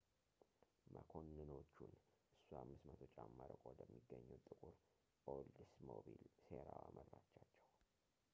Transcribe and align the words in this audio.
መኮንኖቹን 0.93 1.91
እሷ 2.37 2.47
500 2.61 3.09
ጫማ 3.15 3.37
ርቆ 3.51 3.61
ወደሚገኘው 3.71 4.39
ጥቁር 4.47 4.75
ኦልድስሞቢል 5.35 6.23
ሴራዋ 6.45 6.83
መራቻቸው 6.97 7.47